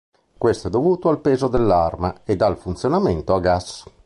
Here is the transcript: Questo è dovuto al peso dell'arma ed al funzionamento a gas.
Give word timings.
Questo 0.39 0.65
è 0.65 0.69
dovuto 0.71 1.09
al 1.09 1.19
peso 1.21 1.47
dell'arma 1.47 2.21
ed 2.23 2.41
al 2.41 2.57
funzionamento 2.57 3.35
a 3.35 3.39
gas. 3.39 3.83